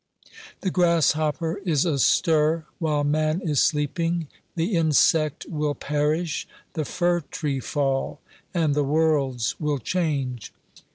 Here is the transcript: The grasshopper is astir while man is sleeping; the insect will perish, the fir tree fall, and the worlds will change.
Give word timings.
The 0.61 0.71
grasshopper 0.71 1.59
is 1.63 1.85
astir 1.85 2.65
while 2.79 3.03
man 3.03 3.39
is 3.39 3.61
sleeping; 3.61 4.29
the 4.55 4.75
insect 4.75 5.45
will 5.47 5.75
perish, 5.75 6.47
the 6.73 6.85
fir 6.85 7.19
tree 7.29 7.59
fall, 7.59 8.19
and 8.51 8.73
the 8.73 8.83
worlds 8.83 9.59
will 9.59 9.77
change. 9.77 10.51